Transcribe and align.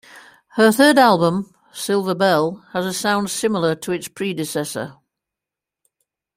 Her 0.55 0.71
third 0.71 0.97
album, 0.97 1.53
"Silver 1.71 2.15
Bell", 2.15 2.65
has 2.73 2.87
a 2.87 2.91
sound 2.91 3.29
similar 3.29 3.75
to 3.75 3.91
its 3.91 4.07
predecessor. 4.07 4.97